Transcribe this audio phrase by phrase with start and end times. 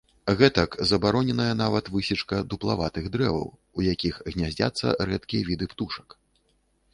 [0.37, 3.45] Гэтак, забароненая нават высечка дуплаватых дрэваў,
[3.81, 6.19] у якіх гняздзяцца рэдкія віды птушак.